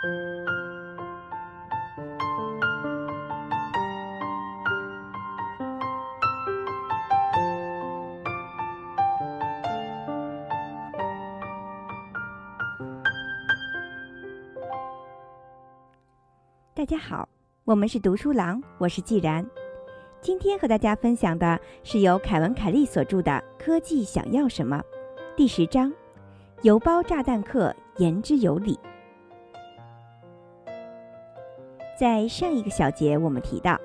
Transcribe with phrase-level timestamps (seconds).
[0.00, 0.06] 大
[16.86, 17.28] 家好，
[17.64, 19.44] 我们是读书郎，我是既然。
[20.22, 23.32] 今天和大家分享的是由凯文·凯利所著的
[23.62, 24.78] 《科技想要什么》
[25.36, 25.92] 第十章：
[26.62, 28.80] 邮包炸弹客言之有理。
[32.00, 33.78] 在上一个小节，我们提到，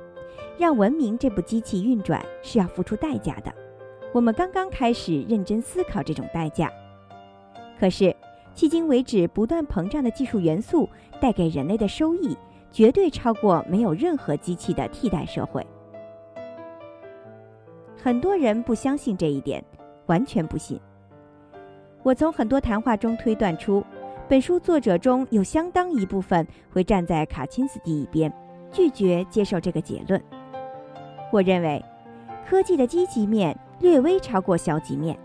[0.57, 3.53] 让文明这部机器运转是要付出代价的。
[4.13, 6.71] 我们刚刚开始认真思考这种代价，
[7.77, 8.15] 可是
[8.55, 12.37] 迄今为止不断膨胀的技术元素带给人类的收益。
[12.71, 15.65] 绝对超过没有任何机器的替代社会。
[18.01, 19.61] 很多人不相信这一点，
[20.05, 20.79] 完全不信。
[22.01, 23.81] 我从很多谈话中推断出，
[24.27, 28.31] 本书作者中有相当一部分会站在卡钦斯基一边，
[28.71, 30.19] 拒绝接受这个结论。
[31.31, 31.83] 我认为，
[32.43, 35.15] 科技的积极面略微超过消极面，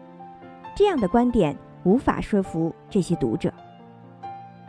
[0.77, 3.51] 这样的观点无法说服这些读者。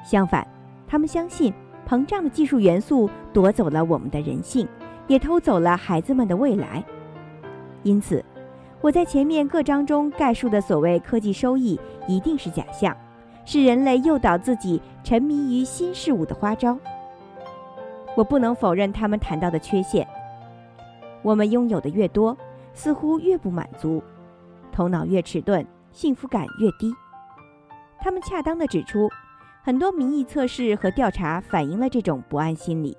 [0.05, 0.47] 相反，
[0.87, 1.53] 他们相信。
[1.89, 4.65] 膨胀的技术元素夺走了我们的人性，
[5.07, 6.81] 也偷走了孩子们的未来。
[7.83, 8.23] 因此，
[8.79, 12.95] 我在前面各章中概述的所谓科技收益一定是假象，
[13.51, 16.77] 是人类诱导自己沉迷于新事物的花招。
[18.15, 20.07] 我不能否认他们谈到的缺陷：
[21.21, 22.37] 我们拥有的越多，
[22.73, 24.01] 似乎越不满足；
[24.71, 26.95] 头脑越迟钝，幸福感越低。
[27.99, 29.09] 他们恰当地指出。
[29.63, 32.97] 很多民意测试和调查反映了这种不安心理。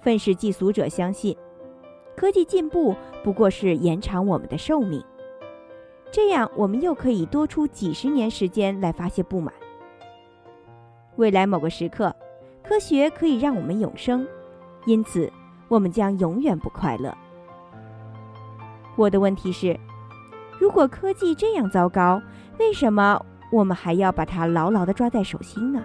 [0.00, 1.36] 愤世嫉俗者相信，
[2.16, 2.94] 科技进步
[3.24, 5.04] 不过是延长我们的寿命，
[6.12, 9.52] 这样我们又可以多出几十年时间来发泄不满。
[11.16, 12.14] 未来某个时刻，
[12.62, 14.26] 科学可以让我们永生，
[14.86, 15.30] 因此
[15.68, 17.16] 我们将永远不快乐。
[18.96, 19.78] 我的问题是：
[20.58, 22.20] 如果科技这样糟糕，
[22.58, 23.24] 为什么？
[23.52, 25.82] 我们还要把它牢牢地抓在手心呢，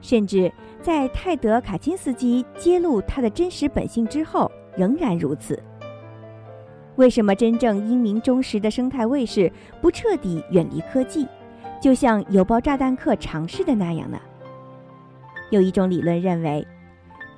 [0.00, 5.62] 甚至在泰德·卡钦斯基揭露他的真实本性之后，仍然如此。
[7.00, 9.50] 为什么真正英明忠实的生态卫士
[9.80, 11.26] 不彻底远离科技，
[11.80, 14.20] 就像邮包炸弹客尝试的那样呢？
[15.48, 16.66] 有一种理论认为，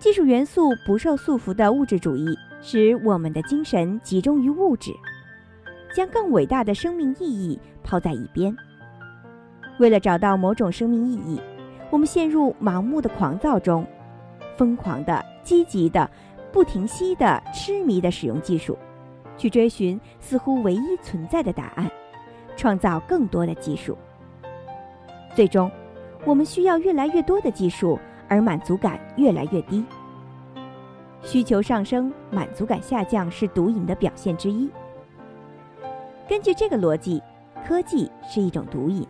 [0.00, 4.92] 技术元素不受束缚的物质主义使我们的精神集中于物质，
[5.94, 8.52] 将更伟大的生命意义抛在一边。
[9.78, 11.40] 为了找到某种生命意义，
[11.88, 13.86] 我们陷入盲目的狂躁中，
[14.56, 16.10] 疯狂的、积极的、
[16.50, 18.76] 不停息的、痴迷的使用技术，
[19.36, 21.90] 去追寻似乎唯一存在的答案，
[22.56, 23.96] 创造更多的技术。
[25.34, 25.70] 最终，
[26.24, 27.98] 我们需要越来越多的技术，
[28.28, 29.84] 而满足感越来越低。
[31.22, 34.68] 需求上升，满足感下降是毒瘾的表现之一。
[36.28, 37.22] 根据这个逻辑，
[37.66, 39.06] 科技是一种毒瘾。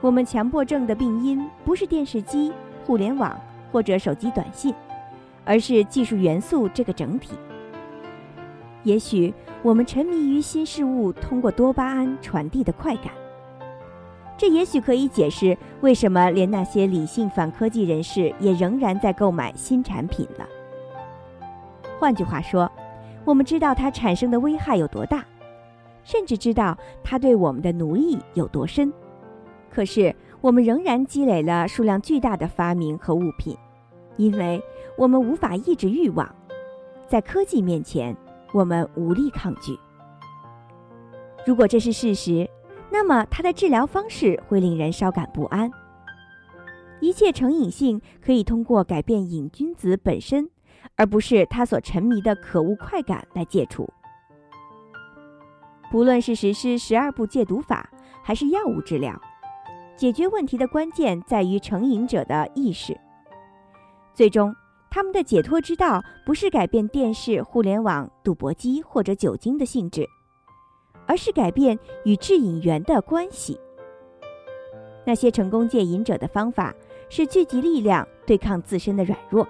[0.00, 2.52] 我们强迫症的病因不是电视机、
[2.84, 3.38] 互联网
[3.72, 4.74] 或者手机短信，
[5.44, 7.34] 而是技术元素这个整体。
[8.86, 13.12] 也许我们沉迷于新事物通过多巴胺传递的快感，
[14.38, 20.46] 这也许可以解释为什么连那些理性反科技人士也仍然在购买新产品了。
[21.98, 22.70] 换句话说，
[23.24, 25.24] 我们知道它产生的危害有多大，
[26.04, 28.92] 甚至知道它对我们的奴役有多深。
[29.68, 33.56] 可是，我们仍然积累了数量巨大的发明和物品，
[34.16, 34.62] 因为
[34.96, 36.32] 我们无法抑制欲望，
[37.08, 38.16] 在科技面前，
[38.56, 39.78] 我们无力抗拒。
[41.46, 42.48] 如果这是事实，
[42.90, 45.70] 那么它的治疗方式会令人稍感不安。
[47.00, 50.48] 一切成瘾性可以通过改变瘾君子本身，
[50.96, 53.86] 而不是他所沉迷的可恶快感来戒除。
[55.90, 57.90] 不论是实施十二步戒毒法，
[58.24, 59.20] 还是药物治疗。
[59.96, 62.98] 解决问题的关键在于成瘾者的意识。
[64.14, 64.56] 最终，
[64.96, 70.08] 他们的解脱之道不是改变电视、互联网、赌博机或者酒精的性质，
[71.04, 73.60] 而是改变与致瘾源的关系。
[75.04, 76.74] 那些成功戒瘾者的方法
[77.10, 79.46] 是聚集力量对抗自身的软弱。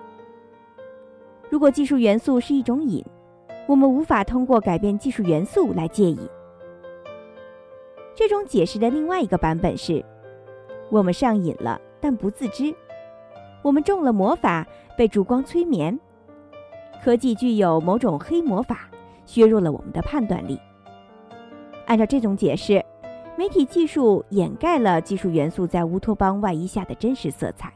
[1.49, 3.05] 如果技术元素是一种瘾，
[3.69, 6.19] 我们无法通过改变技术元素来戒瘾。
[8.17, 10.05] 这种解释的另外一个版本是。
[10.91, 12.75] 我们上瘾了，但不自知。
[13.67, 14.65] 我们中了魔法，
[14.97, 15.99] 被烛光催眠。
[17.03, 18.89] 科技具有某种黑魔法，
[19.25, 20.57] 削弱了我们的判断力。
[21.87, 22.81] 按照这种解释，
[23.37, 27.73] 媒体技术掩盖了技术元素在乌托邦外衣下的真实色彩。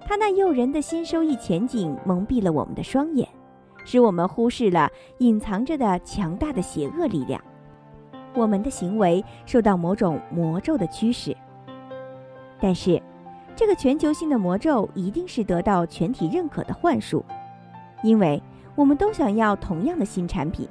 [0.00, 3.28] 它那诱人的新收益前景蒙蔽了我们的双眼，
[3.84, 7.38] 使我们忽视了隐藏着的强大的邪恶力量。
[8.34, 11.36] 我们的行为受到某种魔咒的驱使。
[12.58, 13.02] 但是，
[13.56, 17.24] 这个全球性的魔咒一定是得到全体认可的幻术，
[18.02, 18.42] 因为
[18.74, 20.68] 我们都想要同样的新产品：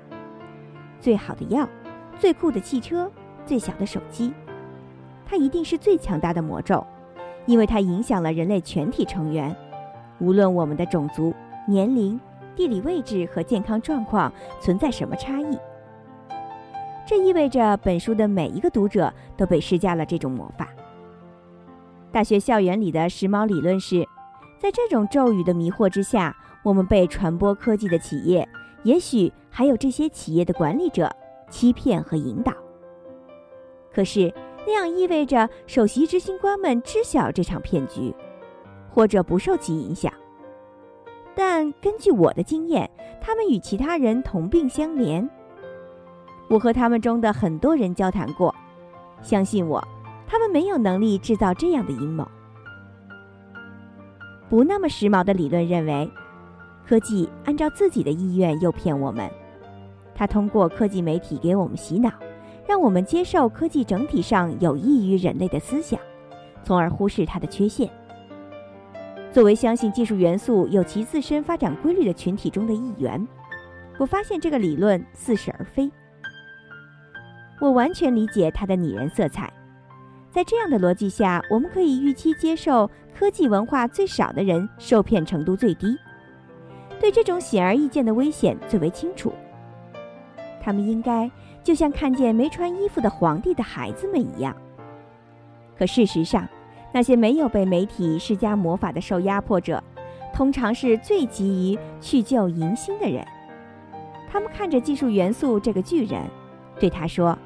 [0.99, 1.67] 最好的药、
[2.17, 3.11] 最酷的汽车、
[3.45, 4.33] 最小的手机。
[5.25, 6.85] 它一定是最强大的魔咒。
[7.45, 9.55] 因为它影响了人类全体成员，
[10.19, 11.33] 无论我们的种族、
[11.65, 12.19] 年龄、
[12.55, 15.57] 地理位置和健康状况存在什么差异。
[17.07, 20.67] 这意味着本书的每一个读者都被施加了这种魔法。
[22.11, 24.07] 大学校园里的时髦理论是，
[24.57, 28.47] 在这种咒语的迷惑之下，我们被传播科技的企业，
[28.83, 31.09] 也许还有这些企业的管理者
[31.49, 32.53] 欺骗和引导。
[33.93, 34.33] 可是。
[34.67, 38.13] 那样意味着首席执行官们知晓这场骗局，
[38.91, 40.11] 或者不受其影响。
[41.33, 42.87] 但根据我的经验，
[43.19, 45.27] 他们与其他人同病相怜。
[46.49, 48.53] 我和他们中的很多人交谈过，
[49.23, 49.81] 相信我，
[50.31, 52.25] 他们没有能力制造这样的阴谋。
[54.47, 56.09] 不那么时髦的理论认为，
[56.87, 59.27] 科技按照自己的意愿诱骗我们，
[60.13, 62.11] 它通过科技媒体给我们洗脑。
[62.67, 65.99] 让我们接受科技整体上有益于人类的思想，
[66.61, 67.89] 从而忽视它的缺陷。
[69.31, 73.27] 作为相信技术元素有其自身发展规律的群体中的一员，
[73.97, 75.91] 我发现这个理论似是而非。
[77.59, 79.51] 我完全理解它的拟人色彩。
[80.31, 85.97] 在这样的逻辑下，我们可以预期接受科技文化最少的人受骗程度最低，
[86.99, 89.33] 对这种显而易见的危险最为清楚。
[90.61, 91.29] 他们应该。
[91.61, 94.55] 就像看见没穿衣服的皇帝的孩子们一样。
[95.77, 96.47] 可事实上，
[96.91, 99.83] 那些没有被媒体施加魔法的受压迫者，
[100.33, 103.23] 通常是最急于去救迎新的人。
[104.31, 106.23] 他们看着技术元素这个巨人，
[106.79, 107.37] 对他说：“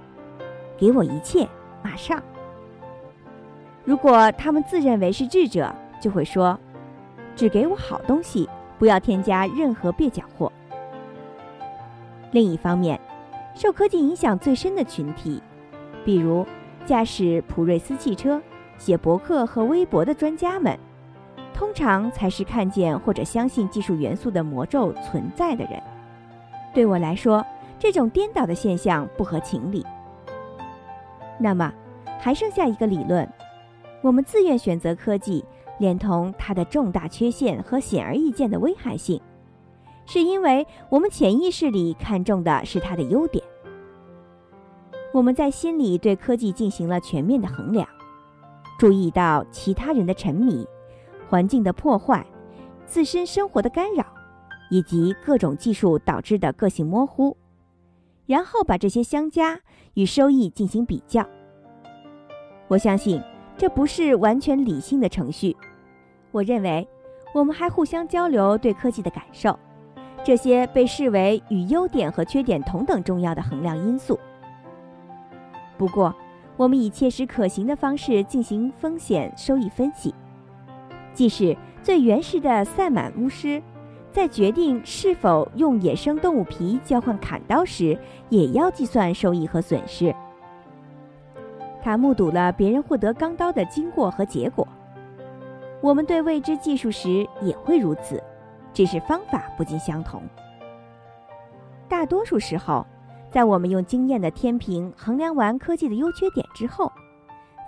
[0.77, 1.45] 给我一切，
[1.81, 2.23] 马上。”
[3.85, 6.57] 如果他们自认为是智者，就会说
[7.35, 8.49] ：“只给我好东西，
[8.79, 10.51] 不要添加任何蹩脚货。”
[12.31, 12.99] 另一方面，
[13.53, 15.41] 受科技影响最深的群体，
[16.05, 16.45] 比如
[16.85, 18.41] 驾驶普锐斯汽车、
[18.77, 20.77] 写博客和微博的专家们，
[21.53, 25.81] 通常才是看见或者相信技术元素的魔咒存在的人。
[26.73, 27.45] 对我来说，
[27.77, 29.85] 这种颠倒的现象不合情理。
[31.37, 31.71] 那么，
[32.19, 33.27] 还剩下一个理论：
[34.03, 35.43] 我们自愿选择科技，
[35.79, 39.19] 连同它的重大缺陷和显而易见的危害性。
[40.05, 43.41] 是因为我们潜意识里看重的是它的优点。
[45.13, 47.87] 我们在心里对科技进行了全面的衡量，
[48.77, 50.67] 注意到其他人的沉迷、
[51.29, 52.25] 环境的破坏、
[52.85, 54.05] 自身生活的干扰，
[54.69, 57.37] 以及各种技术导致的个性模糊，
[58.25, 59.61] 然后把这些相加
[59.93, 61.25] 与收益进行比较。
[62.67, 63.21] 我相信
[63.57, 65.55] 这不是完全理性的程序。
[66.31, 66.87] 我认为
[67.33, 69.57] 我们还互相交流对科技的感受。
[70.23, 74.17] 这些被视为与优点和缺点同等重要的衡量因素。
[75.77, 76.15] 不过，
[76.55, 80.15] 我们以切实可行的方式进行风险收益分析，
[81.13, 83.61] 即使最原始的赛满巫师，
[84.11, 87.97] 在决定是否用野生动物皮交换砍刀时，
[88.29, 90.15] 也要计算收益和损失。
[91.83, 94.67] 他目睹了别人获得钢刀的经过和结果。
[95.81, 98.23] 我们对未知技术时也会如此。
[98.73, 100.19] 只是方法不尽相同。
[101.87, 102.83] 大多数时候，
[103.29, 106.91] 在我们用经验的天平衡量完科技的优缺点之后，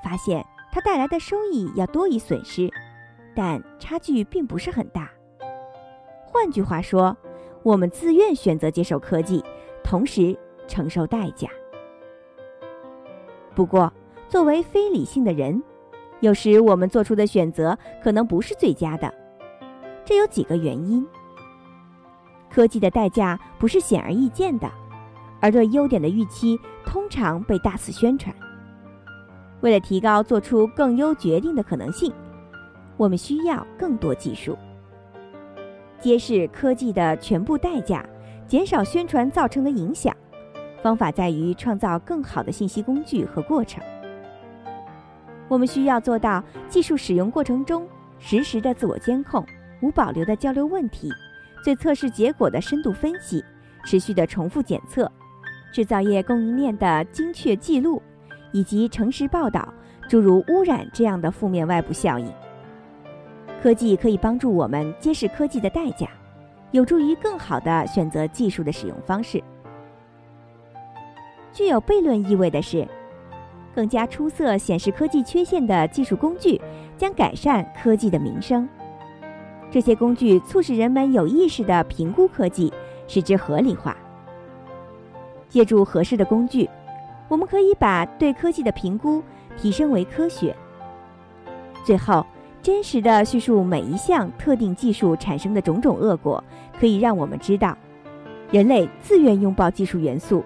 [0.03, 2.67] 发现它带来的收益要多于损失，
[3.35, 5.07] 但差距并不是很大。
[6.25, 7.15] 换句话说，
[7.61, 9.43] 我们自愿选择接受科技，
[9.83, 10.35] 同时
[10.67, 11.47] 承受代价。
[13.53, 13.93] 不过，
[14.35, 15.63] 作为非理性的人，
[16.19, 19.09] 有时我们做出的选择可能不是最佳的。
[20.03, 21.07] 这有几个原因：
[22.51, 24.69] 科技的代价不是显而易见的，
[25.39, 28.35] 而对优点的预期通常被大肆宣传。
[29.61, 32.11] 为了提高做出更优决定的可能性，
[32.97, 34.57] 我们需要更多技术。
[35.97, 38.05] 揭示科技的全部代价，
[38.45, 40.13] 减少宣传造成的影响。
[40.81, 43.81] 方法在于创造更好的信息工具和过程。
[45.47, 47.87] 我们需要做到技术使用过程中
[48.19, 49.45] 实时的自我监控。
[49.81, 51.11] 无保留的交流问题，
[51.63, 53.43] 对测试结果的深度分析，
[53.83, 55.11] 持续的重复检测，
[55.71, 58.01] 制造业供应链的精确记录，
[58.53, 59.71] 以及诚实报道，
[60.09, 62.31] 诸如污染这样的负面外部效应。
[63.61, 66.07] 科技可以帮助我们揭示科技的代价，
[66.71, 69.43] 有助于更好地选择技术的使用方式。
[71.51, 72.87] 具有悖论意味的是，
[73.75, 76.59] 更加出色显示科技缺陷的技术工具
[76.97, 78.67] 将改善科技的名声。
[79.69, 82.71] 这些工具促使人们有意识地评估科技，
[83.07, 83.97] 使之合理化。
[85.49, 86.69] 借助合适的工具，
[87.27, 89.21] 我们可以把对科技的评估
[89.57, 90.55] 提升为科学。
[91.83, 92.25] 最后，
[92.61, 96.41] 真实的叙述每一项特定技术产生的种种恶果，
[96.79, 97.77] 可以让我们知道，
[98.51, 100.43] 人类自愿拥抱技术元素，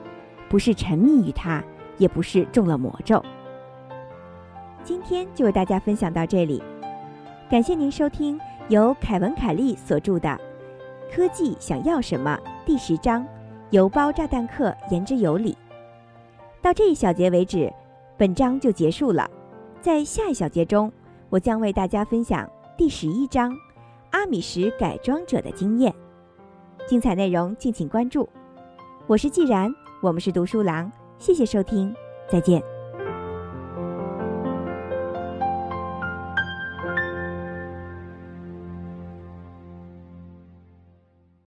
[0.50, 1.63] 不是沉迷于它，
[2.00, 3.24] 也不是中了魔咒。
[4.84, 6.63] 今天就为大家分享到这里，
[7.48, 8.39] 感谢您收听
[8.70, 10.29] 由凯文·凯利所著的
[11.15, 13.24] 《科技想要什么》第十章。
[13.72, 15.56] 邮包炸弹客言之有理。
[16.60, 17.72] 到这一小节为止，
[18.18, 19.29] 本章就结束了。
[19.79, 20.91] 在下一小节中，
[21.29, 23.56] 我将为大家分享第十一章
[24.10, 25.94] “阿米什改装者的经验”。
[26.89, 28.27] 精彩内容敬请关注。
[29.06, 31.94] 我是既然，我们是读书郎，谢谢收听，
[32.30, 32.78] 再见。